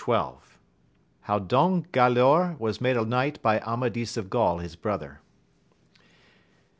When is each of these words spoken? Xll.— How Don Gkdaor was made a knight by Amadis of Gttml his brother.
Xll.— 0.03 0.39
How 1.27 1.37
Don 1.37 1.83
Gkdaor 1.83 2.57
was 2.59 2.81
made 2.81 2.97
a 2.97 3.05
knight 3.05 3.39
by 3.43 3.59
Amadis 3.59 4.17
of 4.17 4.31
Gttml 4.31 4.63
his 4.63 4.75
brother. 4.75 5.21